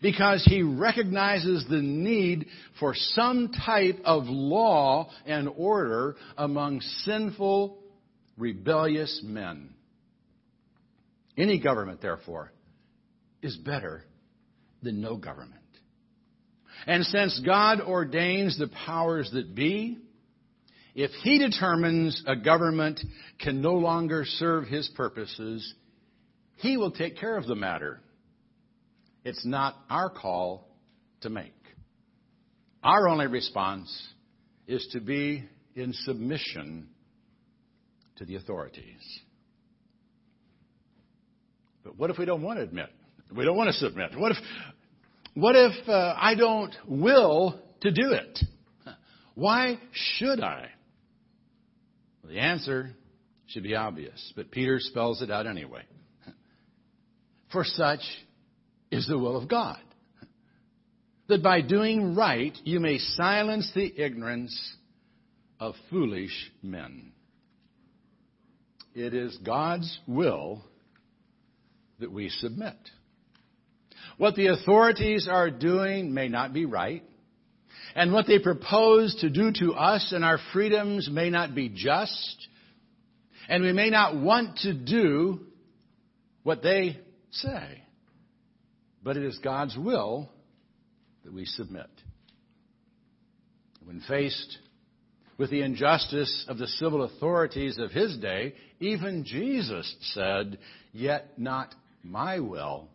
because 0.00 0.44
he 0.44 0.62
recognizes 0.62 1.66
the 1.68 1.82
need 1.82 2.46
for 2.78 2.94
some 2.94 3.50
type 3.66 3.98
of 4.04 4.24
law 4.26 5.10
and 5.26 5.48
order 5.56 6.14
among 6.36 6.80
sinful, 6.80 7.78
rebellious 8.36 9.20
men. 9.24 9.74
Any 11.36 11.58
government, 11.58 12.00
therefore, 12.00 12.52
is 13.42 13.56
better 13.56 14.04
than 14.82 15.00
no 15.00 15.16
government. 15.16 15.57
And 16.86 17.04
since 17.04 17.40
God 17.44 17.80
ordains 17.80 18.58
the 18.58 18.68
powers 18.68 19.30
that 19.32 19.54
be, 19.54 19.98
if 20.94 21.10
he 21.22 21.38
determines 21.38 22.22
a 22.26 22.36
government 22.36 23.00
can 23.38 23.60
no 23.60 23.74
longer 23.74 24.24
serve 24.24 24.66
his 24.66 24.88
purposes, 24.96 25.74
he 26.56 26.76
will 26.76 26.90
take 26.90 27.16
care 27.18 27.36
of 27.36 27.46
the 27.46 27.54
matter. 27.54 28.00
It's 29.24 29.44
not 29.44 29.76
our 29.88 30.10
call 30.10 30.68
to 31.20 31.30
make. 31.30 31.52
Our 32.82 33.08
only 33.08 33.26
response 33.26 33.90
is 34.66 34.86
to 34.92 35.00
be 35.00 35.44
in 35.74 35.92
submission 35.92 36.88
to 38.16 38.24
the 38.24 38.36
authorities. 38.36 39.20
But 41.84 41.96
what 41.96 42.10
if 42.10 42.18
we 42.18 42.24
don't 42.24 42.42
want 42.42 42.58
to 42.58 42.62
admit? 42.62 42.90
We 43.34 43.44
don't 43.44 43.56
want 43.56 43.68
to 43.68 43.74
submit. 43.74 44.18
What 44.18 44.32
if, 44.32 44.38
what 45.40 45.54
if 45.54 45.88
uh, 45.88 46.14
I 46.18 46.34
don't 46.34 46.74
will 46.86 47.60
to 47.82 47.90
do 47.90 48.12
it? 48.12 48.40
Why 49.34 49.78
should 49.92 50.40
I? 50.40 50.68
Well, 52.22 52.32
the 52.32 52.40
answer 52.40 52.90
should 53.46 53.62
be 53.62 53.76
obvious, 53.76 54.32
but 54.34 54.50
Peter 54.50 54.78
spells 54.80 55.22
it 55.22 55.30
out 55.30 55.46
anyway. 55.46 55.82
For 57.52 57.62
such 57.64 58.00
is 58.90 59.06
the 59.06 59.16
will 59.16 59.36
of 59.36 59.48
God. 59.48 59.78
That 61.28 61.42
by 61.42 61.60
doing 61.60 62.16
right 62.16 62.56
you 62.64 62.80
may 62.80 62.98
silence 62.98 63.70
the 63.74 63.96
ignorance 63.96 64.76
of 65.60 65.74
foolish 65.88 66.50
men. 66.62 67.12
It 68.94 69.14
is 69.14 69.36
God's 69.44 70.00
will 70.08 70.64
that 72.00 72.10
we 72.10 72.28
submit. 72.28 72.76
What 74.18 74.34
the 74.34 74.48
authorities 74.48 75.28
are 75.30 75.48
doing 75.50 76.12
may 76.12 76.28
not 76.28 76.52
be 76.52 76.66
right, 76.66 77.04
and 77.94 78.12
what 78.12 78.26
they 78.26 78.40
propose 78.40 79.14
to 79.20 79.30
do 79.30 79.52
to 79.60 79.74
us 79.74 80.12
and 80.12 80.24
our 80.24 80.38
freedoms 80.52 81.08
may 81.10 81.30
not 81.30 81.54
be 81.54 81.68
just, 81.68 82.48
and 83.48 83.62
we 83.62 83.72
may 83.72 83.90
not 83.90 84.16
want 84.16 84.58
to 84.58 84.74
do 84.74 85.40
what 86.42 86.62
they 86.62 86.98
say. 87.30 87.82
But 89.04 89.16
it 89.16 89.22
is 89.22 89.38
God's 89.38 89.76
will 89.76 90.28
that 91.24 91.32
we 91.32 91.44
submit. 91.44 91.88
When 93.84 94.00
faced 94.00 94.58
with 95.38 95.50
the 95.50 95.62
injustice 95.62 96.44
of 96.48 96.58
the 96.58 96.66
civil 96.66 97.04
authorities 97.04 97.78
of 97.78 97.92
his 97.92 98.16
day, 98.18 98.54
even 98.80 99.24
Jesus 99.24 99.94
said, 100.12 100.58
Yet 100.92 101.38
not 101.38 101.74
my 102.02 102.40
will, 102.40 102.88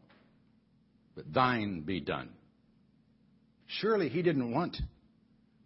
but 1.16 1.32
thine 1.34 1.82
be 1.82 2.00
done. 2.00 2.30
Surely 3.68 4.10
he 4.10 4.22
didn't 4.22 4.52
want 4.52 4.78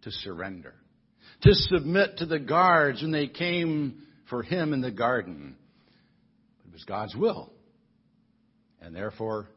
to 0.02 0.10
surrender, 0.10 0.74
to 1.42 1.52
submit 1.52 2.18
to 2.18 2.26
the 2.26 2.38
guards 2.38 3.02
when 3.02 3.10
they 3.10 3.26
came 3.26 4.02
for 4.30 4.42
him 4.42 4.72
in 4.72 4.80
the 4.80 4.90
garden. 4.90 5.56
It 6.66 6.72
was 6.72 6.84
God's 6.84 7.16
will, 7.16 7.52
and 8.80 8.94
therefore 8.94 9.48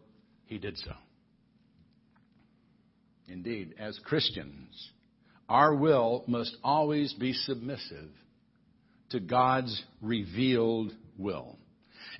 he 0.46 0.58
did 0.58 0.78
so. 0.78 0.94
Indeed, 3.28 3.76
as 3.80 3.98
Christians, 4.04 4.92
our 5.48 5.74
will 5.74 6.24
must 6.28 6.56
always 6.64 7.14
be 7.14 7.34
submissive 7.34 8.10
to 9.12 9.20
God's 9.20 9.82
revealed 10.02 10.92
will. 11.18 11.58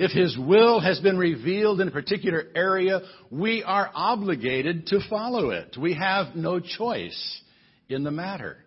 If 0.02 0.10
His 0.10 0.36
will 0.36 0.80
has 0.80 1.00
been 1.00 1.20
revealed 1.20 1.80
in 1.80 1.88
a 1.88 1.92
particular 1.92 2.46
area, 2.56 3.02
we 3.30 3.62
are 3.62 3.88
obligated 3.94 4.88
to 4.88 5.00
follow 5.08 5.52
it. 5.52 5.78
We 5.80 5.94
have 5.94 6.36
no 6.36 6.60
choice 6.60 7.42
in 7.88 8.04
the 8.04 8.10
matter. 8.10 8.58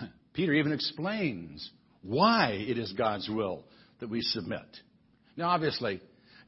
Peter 0.34 0.52
even 0.52 0.72
explains 0.72 1.70
why 2.02 2.54
it 2.54 2.76
is 2.76 2.92
God's 2.94 3.28
will 3.28 3.62
that 4.00 4.10
we 4.10 4.20
submit. 4.20 4.66
Now, 5.36 5.50
obviously, 5.50 6.00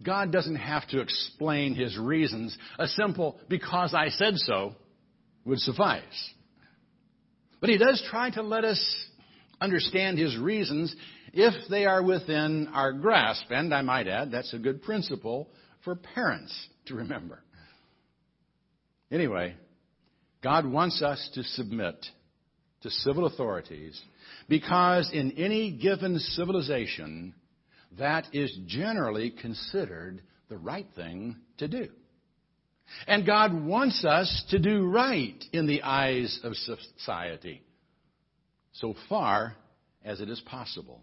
God 0.02 0.32
doesn't 0.32 0.56
have 0.56 0.88
to 0.88 0.98
explain 0.98 1.76
His 1.76 1.96
reasons. 1.96 2.58
A 2.80 2.88
simple, 2.88 3.38
because 3.48 3.94
I 3.94 4.08
said 4.08 4.38
so, 4.38 4.74
would 5.44 5.60
suffice. 5.60 6.02
But 7.60 7.70
He 7.70 7.78
does 7.78 8.04
try 8.10 8.30
to 8.30 8.42
let 8.42 8.64
us 8.64 8.84
understand 9.64 10.18
His 10.18 10.36
reasons 10.38 10.94
if 11.32 11.54
they 11.68 11.86
are 11.86 12.02
within 12.02 12.68
our 12.72 12.92
grasp. 12.92 13.46
And 13.50 13.74
I 13.74 13.82
might 13.82 14.06
add, 14.06 14.30
that's 14.30 14.54
a 14.54 14.58
good 14.58 14.82
principle 14.82 15.48
for 15.84 15.96
parents 15.96 16.54
to 16.86 16.94
remember. 16.94 17.42
Anyway, 19.10 19.54
God 20.42 20.66
wants 20.66 21.02
us 21.02 21.30
to 21.34 21.42
submit 21.42 21.96
to 22.82 22.90
civil 22.90 23.26
authorities 23.26 24.00
because 24.48 25.10
in 25.12 25.32
any 25.32 25.72
given 25.72 26.18
civilization, 26.18 27.34
that 27.98 28.26
is 28.32 28.56
generally 28.66 29.30
considered 29.30 30.20
the 30.48 30.58
right 30.58 30.86
thing 30.94 31.36
to 31.58 31.68
do. 31.68 31.88
And 33.06 33.24
God 33.24 33.64
wants 33.64 34.04
us 34.04 34.44
to 34.50 34.58
do 34.58 34.86
right 34.86 35.42
in 35.52 35.66
the 35.66 35.82
eyes 35.82 36.38
of 36.44 36.54
society, 36.54 37.62
so 38.74 38.94
far 39.08 39.56
as 40.04 40.20
it 40.20 40.28
is 40.28 40.40
possible. 40.40 41.00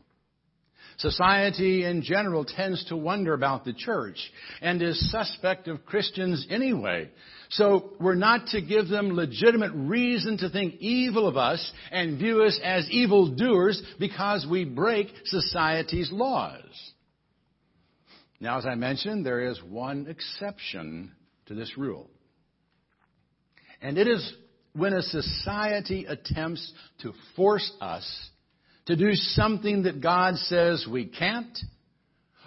Society 0.98 1.86
in 1.86 2.04
general 2.04 2.46
tends 2.46 2.84
to 2.86 2.98
wonder 2.98 3.34
about 3.34 3.66
the 3.66 3.74
church 3.74 4.18
and 4.62 4.82
is 4.82 5.12
suspect 5.12 5.68
of 5.68 5.86
Christians 5.86 6.46
anyway. 6.50 7.10
So 7.50 7.94
we're 8.00 8.16
not 8.16 8.48
to 8.48 8.62
give 8.62 8.88
them 8.88 9.14
legitimate 9.14 9.72
reason 9.74 10.38
to 10.40 10.50
think 10.50 10.76
evil 10.76 11.28
of 11.28 11.38
us 11.38 11.72
and 11.92 12.20
view 12.20 12.44
us 12.44 12.60
as 12.64 12.90
evildoers 12.90 13.82
because 14.00 14.46
we 14.50 14.66
break 14.66 15.08
society's 15.26 16.12
laws. 16.12 16.62
Now, 18.40 18.58
as 18.58 18.66
I 18.66 18.76
mentioned, 18.76 19.26
there 19.26 19.42
is 19.42 19.62
one 19.64 20.08
exception 20.08 21.12
to 21.46 21.54
this 21.54 21.78
rule. 21.78 22.10
And 23.82 23.98
it 23.98 24.08
is 24.08 24.34
when 24.74 24.94
a 24.94 25.02
society 25.02 26.06
attempts 26.06 26.72
to 27.02 27.14
force 27.36 27.72
us 27.82 28.30
to 28.86 28.96
do 28.96 29.14
something 29.14 29.84
that 29.84 30.02
God 30.02 30.36
says 30.38 30.88
we 30.90 31.06
can't, 31.06 31.58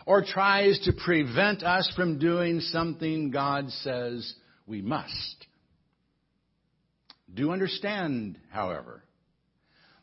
or 0.07 0.23
tries 0.23 0.79
to 0.81 0.93
prevent 0.93 1.63
us 1.63 1.91
from 1.97 2.19
doing 2.19 2.61
something 2.61 3.31
God 3.31 3.71
says 3.71 4.35
we 4.67 4.83
must. 4.83 5.47
Do 7.33 7.53
understand, 7.53 8.39
however, 8.51 9.03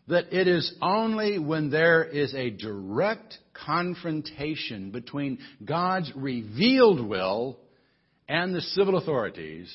that 0.08 0.34
it 0.34 0.48
is 0.48 0.74
only 0.82 1.38
when 1.40 1.70
there 1.70 2.04
is 2.04 2.34
a 2.34 2.50
direct 2.50 3.38
confrontation 3.54 4.92
between 4.92 5.40
God's 5.64 6.12
revealed 6.16 7.08
will 7.08 7.60
and 8.28 8.54
the 8.54 8.62
civil 8.62 8.98
authorities 8.98 9.74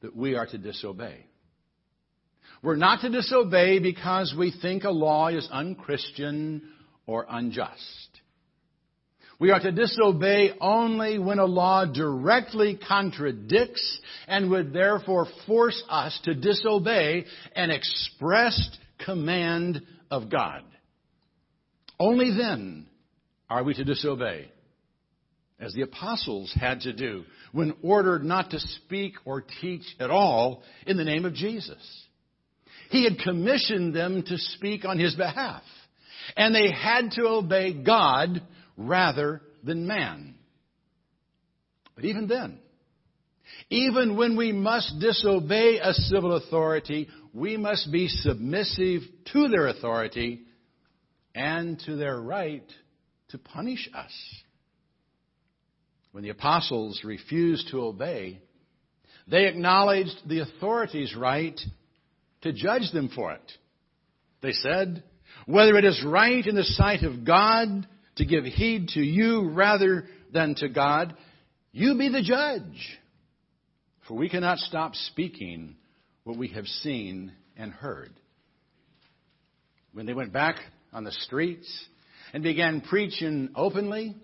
that 0.00 0.14
we 0.14 0.36
are 0.36 0.46
to 0.46 0.58
disobey. 0.58 1.26
We're 2.66 2.74
not 2.74 3.02
to 3.02 3.10
disobey 3.10 3.78
because 3.78 4.34
we 4.36 4.50
think 4.50 4.82
a 4.82 4.90
law 4.90 5.28
is 5.28 5.48
unchristian 5.52 6.62
or 7.06 7.24
unjust. 7.30 8.08
We 9.38 9.52
are 9.52 9.60
to 9.60 9.70
disobey 9.70 10.50
only 10.60 11.20
when 11.20 11.38
a 11.38 11.44
law 11.44 11.84
directly 11.84 12.76
contradicts 12.76 14.00
and 14.26 14.50
would 14.50 14.72
therefore 14.72 15.28
force 15.46 15.80
us 15.88 16.18
to 16.24 16.34
disobey 16.34 17.26
an 17.54 17.70
expressed 17.70 18.76
command 19.04 19.82
of 20.10 20.28
God. 20.28 20.64
Only 22.00 22.36
then 22.36 22.88
are 23.48 23.62
we 23.62 23.74
to 23.74 23.84
disobey, 23.84 24.50
as 25.60 25.72
the 25.72 25.82
apostles 25.82 26.52
had 26.52 26.80
to 26.80 26.92
do 26.92 27.22
when 27.52 27.74
ordered 27.84 28.24
not 28.24 28.50
to 28.50 28.58
speak 28.58 29.14
or 29.24 29.44
teach 29.60 29.84
at 30.00 30.10
all 30.10 30.64
in 30.84 30.96
the 30.96 31.04
name 31.04 31.24
of 31.26 31.32
Jesus. 31.32 32.05
He 32.90 33.04
had 33.04 33.18
commissioned 33.18 33.94
them 33.94 34.22
to 34.24 34.38
speak 34.38 34.84
on 34.84 34.98
his 34.98 35.14
behalf. 35.14 35.62
And 36.36 36.54
they 36.54 36.70
had 36.70 37.12
to 37.12 37.26
obey 37.26 37.72
God 37.72 38.42
rather 38.76 39.42
than 39.62 39.86
man. 39.86 40.34
But 41.94 42.04
even 42.04 42.26
then, 42.26 42.58
even 43.70 44.16
when 44.16 44.36
we 44.36 44.52
must 44.52 44.98
disobey 45.00 45.78
a 45.78 45.92
civil 45.92 46.36
authority, 46.36 47.08
we 47.32 47.56
must 47.56 47.90
be 47.90 48.08
submissive 48.08 49.02
to 49.32 49.48
their 49.48 49.68
authority 49.68 50.42
and 51.34 51.78
to 51.80 51.96
their 51.96 52.20
right 52.20 52.68
to 53.28 53.38
punish 53.38 53.88
us. 53.94 54.12
When 56.12 56.22
the 56.22 56.30
apostles 56.30 57.02
refused 57.04 57.68
to 57.70 57.82
obey, 57.82 58.40
they 59.28 59.46
acknowledged 59.46 60.16
the 60.26 60.40
authority's 60.40 61.14
right 61.14 61.60
to 62.46 62.52
judge 62.52 62.90
them 62.92 63.10
for 63.14 63.32
it. 63.32 63.52
They 64.42 64.52
said, 64.52 65.02
whether 65.46 65.76
it 65.76 65.84
is 65.84 66.02
right 66.04 66.44
in 66.44 66.54
the 66.54 66.64
sight 66.64 67.02
of 67.02 67.24
God 67.24 67.86
to 68.16 68.24
give 68.24 68.44
heed 68.44 68.88
to 68.90 69.00
you 69.00 69.50
rather 69.50 70.06
than 70.32 70.54
to 70.56 70.68
God, 70.68 71.16
you 71.72 71.96
be 71.98 72.08
the 72.08 72.22
judge. 72.22 72.98
For 74.08 74.14
we 74.14 74.28
cannot 74.28 74.58
stop 74.58 74.94
speaking 74.94 75.76
what 76.24 76.38
we 76.38 76.48
have 76.48 76.66
seen 76.66 77.32
and 77.56 77.72
heard. 77.72 78.12
When 79.92 80.06
they 80.06 80.14
went 80.14 80.32
back 80.32 80.56
on 80.92 81.04
the 81.04 81.12
streets 81.12 81.68
and 82.32 82.42
began 82.42 82.80
preaching 82.80 83.50
openly, 83.54 84.16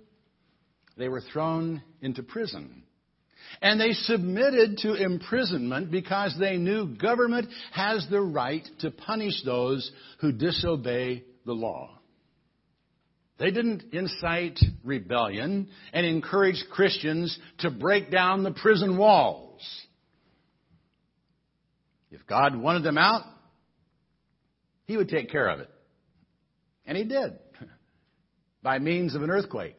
they 0.96 1.08
were 1.08 1.22
thrown 1.32 1.82
into 2.00 2.22
prison. 2.22 2.81
And 3.62 3.80
they 3.80 3.92
submitted 3.92 4.78
to 4.78 4.94
imprisonment 4.94 5.92
because 5.92 6.34
they 6.38 6.56
knew 6.56 6.96
government 6.96 7.48
has 7.70 8.04
the 8.10 8.20
right 8.20 8.66
to 8.80 8.90
punish 8.90 9.40
those 9.44 9.90
who 10.20 10.32
disobey 10.32 11.22
the 11.46 11.52
law. 11.52 11.90
They 13.38 13.52
didn't 13.52 13.84
incite 13.92 14.58
rebellion 14.82 15.68
and 15.92 16.04
encourage 16.04 16.64
Christians 16.72 17.38
to 17.58 17.70
break 17.70 18.10
down 18.10 18.42
the 18.42 18.50
prison 18.50 18.98
walls. 18.98 19.62
If 22.10 22.26
God 22.26 22.56
wanted 22.56 22.82
them 22.82 22.98
out, 22.98 23.22
He 24.86 24.96
would 24.96 25.08
take 25.08 25.30
care 25.30 25.48
of 25.48 25.60
it. 25.60 25.70
And 26.84 26.98
He 26.98 27.04
did. 27.04 27.38
By 28.62 28.80
means 28.80 29.14
of 29.14 29.22
an 29.22 29.30
earthquake 29.30 29.78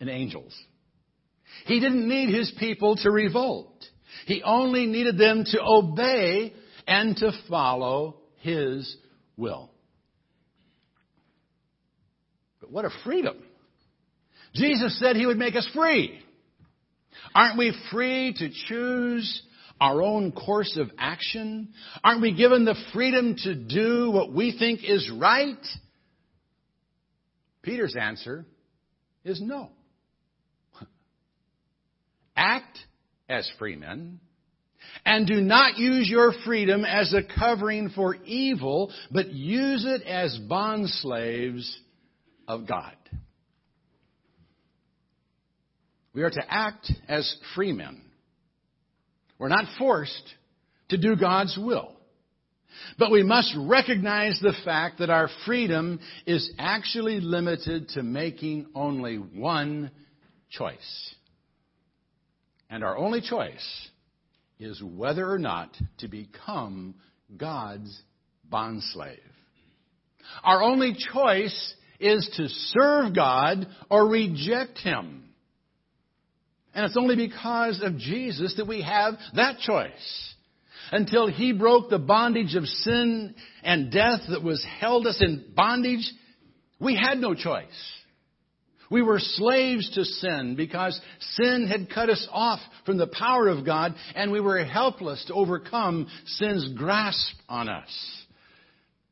and 0.00 0.10
angels. 0.10 0.54
He 1.66 1.80
didn't 1.80 2.08
need 2.08 2.34
His 2.34 2.52
people 2.58 2.96
to 2.96 3.10
revolt. 3.10 3.84
He 4.26 4.42
only 4.42 4.86
needed 4.86 5.18
them 5.18 5.44
to 5.44 5.60
obey 5.62 6.52
and 6.86 7.16
to 7.16 7.32
follow 7.48 8.16
His 8.40 8.96
will. 9.36 9.70
But 12.60 12.70
what 12.70 12.84
a 12.84 12.90
freedom 13.04 13.36
Jesus 14.54 14.98
said 15.00 15.16
he 15.16 15.26
would 15.26 15.36
make 15.36 15.56
us 15.56 15.68
free. 15.74 16.20
Aren't 17.34 17.58
we 17.58 17.76
free 17.90 18.34
to 18.38 18.48
choose 18.68 19.42
our 19.80 20.00
own 20.00 20.32
course 20.32 20.78
of 20.80 20.90
action? 20.98 21.70
Aren't 22.02 22.22
we 22.22 22.34
given 22.34 22.64
the 22.64 22.76
freedom 22.92 23.36
to 23.42 23.54
do 23.54 24.10
what 24.10 24.32
we 24.32 24.56
think 24.56 24.80
is 24.84 25.10
right? 25.12 25.64
Peter's 27.62 27.96
answer 27.96 28.44
is 29.24 29.40
no. 29.40 29.70
Act 32.36 32.78
as 33.28 33.50
free 33.58 33.76
men 33.76 34.20
and 35.04 35.26
do 35.26 35.40
not 35.40 35.78
use 35.78 36.08
your 36.08 36.32
freedom 36.44 36.84
as 36.84 37.12
a 37.12 37.22
covering 37.38 37.90
for 37.90 38.16
evil, 38.24 38.92
but 39.10 39.30
use 39.30 39.84
it 39.86 40.02
as 40.02 40.38
bond 40.48 40.88
slaves 40.88 41.78
of 42.46 42.66
God. 42.66 42.94
We 46.14 46.22
are 46.22 46.30
to 46.30 46.42
act 46.48 46.90
as 47.08 47.36
free 47.54 47.72
men. 47.72 48.00
We're 49.38 49.48
not 49.48 49.64
forced 49.78 50.34
to 50.90 50.96
do 50.96 51.16
God's 51.16 51.58
will. 51.60 51.90
But 52.98 53.10
we 53.10 53.22
must 53.22 53.54
recognize 53.56 54.38
the 54.40 54.54
fact 54.64 54.98
that 54.98 55.10
our 55.10 55.28
freedom 55.44 56.00
is 56.26 56.52
actually 56.58 57.20
limited 57.20 57.88
to 57.90 58.02
making 58.02 58.66
only 58.74 59.16
one 59.16 59.90
choice. 60.50 61.14
And 62.74 62.82
our 62.82 62.98
only 62.98 63.20
choice 63.20 63.88
is 64.58 64.82
whether 64.82 65.30
or 65.30 65.38
not 65.38 65.76
to 65.98 66.08
become 66.08 66.96
God's 67.36 68.02
bondslave. 68.52 69.20
Our 70.42 70.60
only 70.60 70.96
choice 71.12 71.74
is 72.00 72.28
to 72.36 72.48
serve 72.48 73.14
God 73.14 73.68
or 73.88 74.08
reject 74.08 74.78
Him. 74.78 75.22
And 76.74 76.84
it's 76.84 76.96
only 76.96 77.14
because 77.14 77.80
of 77.80 77.96
Jesus 77.96 78.56
that 78.56 78.66
we 78.66 78.82
have 78.82 79.14
that 79.36 79.60
choice. 79.60 80.34
Until 80.90 81.28
He 81.28 81.52
broke 81.52 81.90
the 81.90 82.00
bondage 82.00 82.56
of 82.56 82.64
sin 82.64 83.36
and 83.62 83.92
death 83.92 84.22
that 84.28 84.42
was 84.42 84.66
held 84.80 85.06
us 85.06 85.22
in 85.22 85.52
bondage, 85.54 86.10
we 86.80 86.96
had 86.96 87.18
no 87.18 87.36
choice. 87.36 87.68
We 88.90 89.02
were 89.02 89.18
slaves 89.18 89.90
to 89.94 90.04
sin 90.04 90.54
because 90.56 91.00
sin 91.36 91.66
had 91.66 91.90
cut 91.90 92.10
us 92.10 92.26
off 92.30 92.60
from 92.84 92.98
the 92.98 93.06
power 93.06 93.48
of 93.48 93.64
God 93.64 93.94
and 94.14 94.30
we 94.30 94.40
were 94.40 94.62
helpless 94.64 95.24
to 95.26 95.34
overcome 95.34 96.06
sin's 96.26 96.72
grasp 96.74 97.34
on 97.48 97.68
us. 97.68 98.24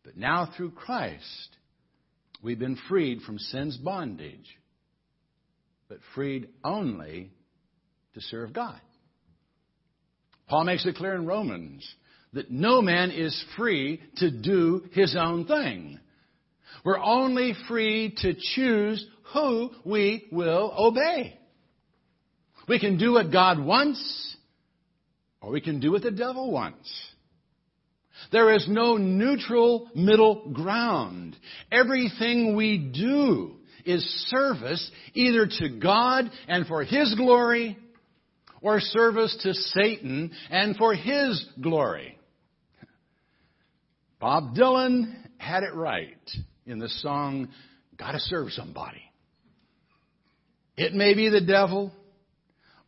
But 0.04 0.16
now 0.16 0.52
through 0.56 0.72
Christ, 0.72 1.48
we've 2.42 2.58
been 2.58 2.78
freed 2.88 3.22
from 3.22 3.38
sin's 3.38 3.76
bondage, 3.76 4.58
but 5.88 5.98
freed 6.14 6.48
only 6.64 7.30
to 8.14 8.20
serve 8.20 8.52
God. 8.52 8.80
Paul 10.48 10.64
makes 10.64 10.84
it 10.84 10.96
clear 10.96 11.14
in 11.14 11.24
Romans 11.24 11.88
that 12.34 12.50
no 12.50 12.82
man 12.82 13.10
is 13.10 13.44
free 13.56 14.00
to 14.16 14.30
do 14.30 14.84
his 14.92 15.16
own 15.18 15.46
thing. 15.46 15.98
We're 16.84 17.02
only 17.02 17.54
free 17.68 18.14
to 18.18 18.34
choose 18.34 19.04
who 19.32 19.70
we 19.84 20.26
will 20.30 20.74
obey. 20.76 21.38
We 22.68 22.78
can 22.78 22.98
do 22.98 23.12
what 23.12 23.32
God 23.32 23.58
wants, 23.58 24.36
or 25.40 25.50
we 25.50 25.60
can 25.60 25.80
do 25.80 25.92
what 25.92 26.02
the 26.02 26.10
devil 26.10 26.50
wants. 26.50 26.90
There 28.30 28.54
is 28.54 28.66
no 28.68 28.96
neutral 28.96 29.90
middle 29.94 30.50
ground. 30.52 31.36
Everything 31.70 32.54
we 32.54 32.78
do 32.78 33.56
is 33.84 34.04
service 34.28 34.90
either 35.14 35.46
to 35.46 35.68
God 35.80 36.30
and 36.46 36.66
for 36.66 36.84
His 36.84 37.14
glory, 37.16 37.76
or 38.62 38.80
service 38.80 39.36
to 39.42 39.52
Satan 39.52 40.30
and 40.50 40.76
for 40.76 40.94
his 40.94 41.44
glory. 41.60 42.16
Bob 44.20 44.54
Dylan 44.54 45.12
had 45.36 45.64
it 45.64 45.74
right 45.74 46.30
in 46.66 46.78
the 46.78 46.88
song, 46.88 47.48
Gotta 47.98 48.18
Serve 48.20 48.50
Somebody. 48.50 49.02
It 50.76 50.94
may 50.94 51.14
be 51.14 51.28
the 51.28 51.40
devil 51.40 51.92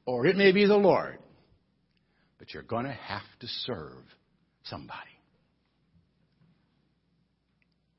or 0.06 0.26
it 0.26 0.36
may 0.36 0.52
be 0.52 0.66
the 0.66 0.76
Lord, 0.76 1.18
but 2.38 2.52
you're 2.52 2.62
going 2.62 2.84
to 2.84 2.92
have 2.92 3.22
to 3.40 3.46
serve 3.46 4.02
somebody. 4.64 5.00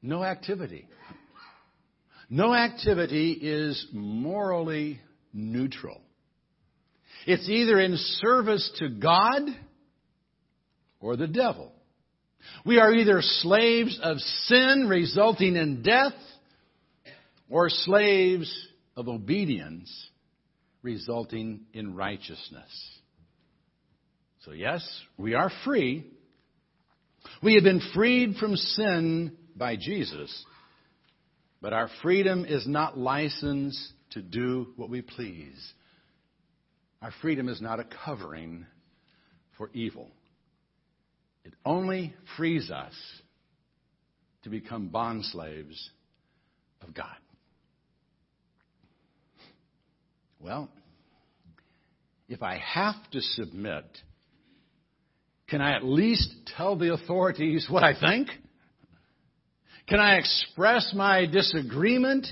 No 0.02 0.24
activity. 0.24 0.88
No 2.30 2.54
activity 2.54 3.32
is 3.34 3.88
morally 3.92 5.00
neutral. 5.34 6.02
It's 7.26 7.48
either 7.50 7.80
in 7.80 7.98
service 7.98 8.72
to 8.80 8.90
God 8.90 9.44
or 11.00 11.16
the 11.16 11.28
devil. 11.28 11.72
We 12.66 12.80
are 12.80 12.94
either 12.94 13.22
slaves 13.22 14.00
of 14.02 14.18
sin 14.20 14.88
resulting 14.90 15.56
in 15.56 15.84
death 15.84 16.14
or 17.50 17.70
slaves 17.70 18.68
of 18.96 19.08
obedience 19.08 19.92
resulting 20.82 21.62
in 21.74 21.96
righteousness. 21.96 23.00
So 24.46 24.52
yes, 24.52 24.88
we 25.18 25.34
are 25.34 25.52
free. 25.64 26.06
We 27.42 27.56
have 27.56 27.64
been 27.64 27.82
freed 27.94 28.36
from 28.36 28.56
sin 28.56 29.36
by 29.56 29.76
Jesus. 29.76 30.46
But 31.62 31.74
our 31.74 31.90
freedom 32.04 32.46
is 32.46 32.68
not 32.68 32.98
license 32.98 33.92
to 34.12 34.22
do 34.22 34.68
what 34.76 34.90
we 34.90 35.02
please. 35.02 35.74
Our 37.02 37.12
freedom 37.22 37.50
is 37.50 37.60
not 37.60 37.80
a 37.80 37.88
covering 38.06 38.68
for 39.58 39.72
evil. 39.74 40.12
It 41.46 41.54
only 41.64 42.14
frees 42.36 42.72
us 42.72 42.94
to 44.44 44.50
become 44.50 44.90
bond 44.90 45.24
slaves 45.26 45.92
of 46.82 46.94
God. 46.94 47.16
Well, 50.40 50.70
if 52.28 52.42
I 52.42 52.58
have 52.58 52.96
to 53.12 53.22
submit, 53.22 53.86
can 55.48 55.62
I 55.62 55.76
at 55.76 55.86
least 55.86 56.34
tell 56.58 56.76
the 56.76 56.94
authorities 56.94 57.68
what 57.70 57.84
I 57.84 57.94
think? 58.00 58.30
Can 59.88 60.00
I 60.00 60.16
express 60.16 60.94
my 60.96 61.28
disagreement? 61.28 62.26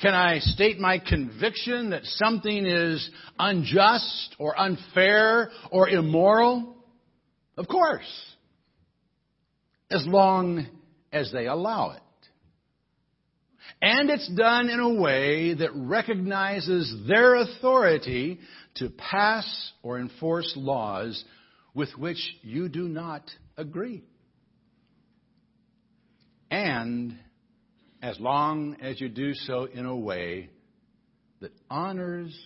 Can 0.00 0.12
I 0.12 0.40
state 0.40 0.78
my 0.78 0.98
conviction 0.98 1.90
that 1.90 2.04
something 2.04 2.66
is 2.66 3.08
unjust 3.38 4.36
or 4.38 4.58
unfair 4.60 5.50
or 5.70 5.88
immoral? 5.88 6.76
Of 7.56 7.66
course. 7.66 8.31
As 9.92 10.06
long 10.06 10.66
as 11.12 11.30
they 11.32 11.46
allow 11.46 11.90
it. 11.90 12.02
And 13.80 14.10
it's 14.10 14.28
done 14.28 14.70
in 14.70 14.80
a 14.80 14.94
way 14.94 15.54
that 15.54 15.70
recognizes 15.74 16.94
their 17.08 17.34
authority 17.34 18.38
to 18.76 18.90
pass 18.90 19.72
or 19.82 19.98
enforce 19.98 20.52
laws 20.56 21.22
with 21.74 21.90
which 21.98 22.18
you 22.42 22.68
do 22.68 22.88
not 22.88 23.28
agree. 23.56 24.04
And 26.50 27.18
as 28.02 28.18
long 28.20 28.76
as 28.80 29.00
you 29.00 29.08
do 29.08 29.34
so 29.34 29.64
in 29.64 29.86
a 29.86 29.96
way 29.96 30.50
that 31.40 31.52
honors 31.70 32.36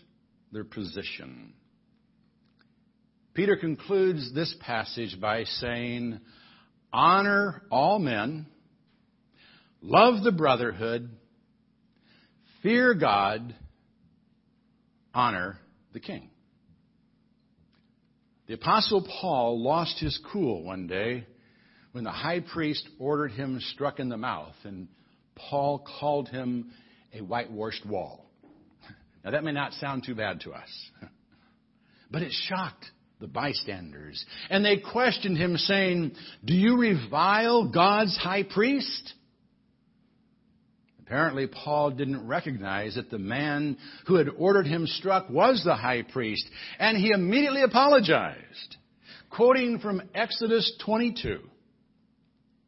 their 0.52 0.64
position. 0.64 1.52
Peter 3.34 3.56
concludes 3.56 4.32
this 4.32 4.54
passage 4.60 5.20
by 5.20 5.44
saying, 5.44 6.20
Honor 6.92 7.62
all 7.70 7.98
men, 7.98 8.46
love 9.82 10.22
the 10.22 10.32
brotherhood, 10.32 11.10
fear 12.62 12.94
God, 12.94 13.54
honor 15.12 15.58
the 15.92 16.00
king. 16.00 16.30
The 18.46 18.54
Apostle 18.54 19.06
Paul 19.20 19.62
lost 19.62 19.98
his 19.98 20.18
cool 20.32 20.62
one 20.62 20.86
day 20.86 21.26
when 21.92 22.04
the 22.04 22.12
high 22.12 22.40
priest 22.40 22.88
ordered 22.98 23.32
him 23.32 23.58
struck 23.72 23.98
in 23.98 24.08
the 24.08 24.16
mouth 24.16 24.54
and 24.64 24.88
Paul 25.34 25.84
called 26.00 26.28
him 26.28 26.70
a 27.12 27.22
whitewashed 27.22 27.84
wall. 27.86 28.24
Now, 29.24 29.32
that 29.32 29.42
may 29.42 29.50
not 29.50 29.72
sound 29.72 30.04
too 30.04 30.14
bad 30.14 30.42
to 30.42 30.52
us, 30.52 30.70
but 32.12 32.22
it 32.22 32.30
shocked 32.30 32.84
the 33.20 33.26
bystanders. 33.26 34.24
And 34.50 34.64
they 34.64 34.78
questioned 34.78 35.38
him, 35.38 35.56
saying, 35.56 36.12
Do 36.44 36.54
you 36.54 36.78
revile 36.78 37.68
God's 37.68 38.16
high 38.16 38.42
priest? 38.42 39.14
Apparently, 41.00 41.46
Paul 41.46 41.92
didn't 41.92 42.26
recognize 42.26 42.96
that 42.96 43.10
the 43.10 43.18
man 43.18 43.78
who 44.06 44.16
had 44.16 44.28
ordered 44.36 44.66
him 44.66 44.86
struck 44.86 45.30
was 45.30 45.62
the 45.64 45.76
high 45.76 46.02
priest, 46.02 46.44
and 46.80 46.96
he 46.96 47.12
immediately 47.12 47.62
apologized. 47.62 48.76
Quoting 49.30 49.78
from 49.78 50.02
Exodus 50.14 50.72
22 50.84 51.40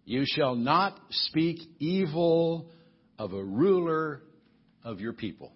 you 0.05 0.25
shall 0.25 0.55
not 0.55 0.99
speak 1.11 1.59
evil 1.79 2.71
of 3.19 3.35
a 3.35 3.45
ruler 3.45 4.23
of 4.83 5.01
your 5.01 5.13
people. 5.13 5.53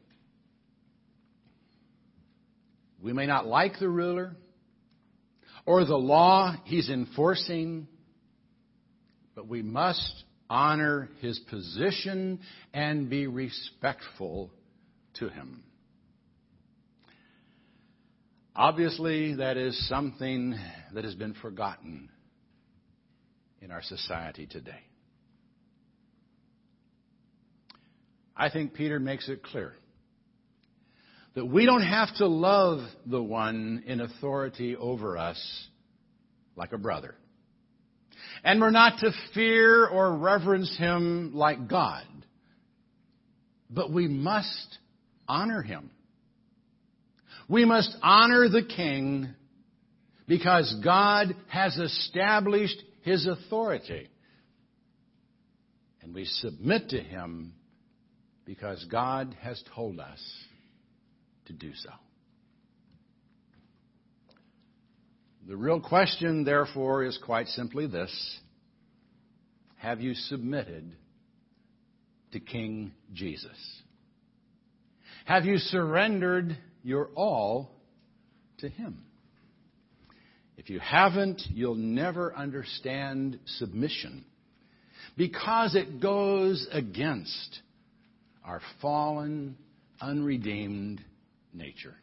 We 3.01 3.15
may 3.15 3.25
not 3.25 3.47
like 3.47 3.79
the 3.79 3.89
ruler 3.89 4.37
or 5.65 5.85
the 5.85 5.97
law 5.97 6.55
he's 6.65 6.89
enforcing, 6.89 7.87
but 9.35 9.47
we 9.47 9.63
must 9.63 10.25
honor 10.51 11.09
his 11.21 11.39
position 11.51 12.41
and 12.75 13.09
be 13.09 13.27
respectful 13.27 14.51
to 15.15 15.29
him. 15.29 15.63
Obviously, 18.55 19.37
that 19.37 19.57
is 19.57 19.89
something 19.89 20.55
that 20.93 21.05
has 21.05 21.15
been 21.15 21.33
forgotten 21.35 22.11
in 23.63 23.71
our 23.71 23.83
society 23.83 24.47
today. 24.47 24.81
I 28.37 28.51
think 28.51 28.75
Peter 28.75 28.99
makes 28.99 29.29
it 29.29 29.43
clear 29.43 29.75
that 31.35 31.47
we 31.47 31.65
don't 31.65 31.83
have 31.83 32.15
to 32.17 32.27
love 32.27 32.81
the 33.07 33.23
one 33.23 33.85
in 33.87 34.01
authority 34.01 34.77
over 34.77 35.17
us 35.17 35.69
like 36.57 36.73
a 36.73 36.79
brother. 36.79 37.15
And 38.45 38.61
we're 38.61 38.71
not 38.71 38.99
to 39.01 39.13
fear 39.35 39.87
or 39.87 40.17
reverence 40.17 40.77
him 40.77 41.33
like 41.35 41.69
God. 41.69 42.05
But 43.71 43.93
we 43.93 44.09
must 44.09 44.79
honor 45.27 45.63
him. 45.63 45.91
We 47.49 47.65
must 47.65 47.97
honor 48.03 48.49
the 48.49 48.65
king 48.65 49.29
because 50.27 50.75
God 50.85 51.35
has 51.49 51.77
established 51.77 52.83
his 53.03 53.27
authority. 53.27 54.09
And 56.03 56.15
we 56.15 56.25
submit 56.25 56.91
to 56.91 57.01
him 57.01 57.55
because 58.45 58.85
God 58.91 59.37
has 59.41 59.63
told 59.75 60.01
us 60.01 60.21
to 61.47 61.53
do 61.53 61.73
so. 61.75 61.91
The 65.49 65.57
real 65.57 65.81
question, 65.81 66.45
therefore, 66.45 67.05
is 67.05 67.19
quite 67.25 67.49
simply 67.49 67.87
this 67.87 68.41
Have 69.77 70.01
you 70.01 70.15
submitted 70.15 70.93
to 72.33 72.41
King 72.41 72.93
Jesus? 73.13 73.51
Have 75.25 75.45
you 75.45 75.59
surrendered 75.59 76.57
your 76.83 77.11
all 77.15 77.71
to 78.59 78.69
Him? 78.69 79.05
If 80.57 80.71
you 80.71 80.79
haven't, 80.79 81.43
you'll 81.53 81.75
never 81.75 82.35
understand 82.37 83.41
submission 83.47 84.25
because 85.17 85.75
it 85.75 86.01
goes 86.01 86.67
against 86.71 87.61
our 88.45 88.61
fallen, 88.81 89.57
unredeemed 90.01 91.03
nature. 91.53 91.97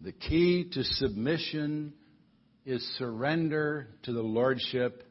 The 0.00 0.12
key 0.12 0.68
to 0.72 0.84
submission 0.84 1.94
is 2.66 2.82
surrender 2.98 3.88
to 4.02 4.12
the 4.12 4.22
Lordship 4.22 5.02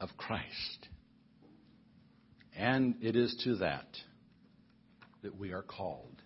of 0.00 0.10
Christ. 0.16 0.88
And 2.56 2.96
it 3.00 3.16
is 3.16 3.34
to 3.44 3.56
that 3.56 3.86
that 5.22 5.38
we 5.38 5.52
are 5.52 5.62
called. 5.62 6.19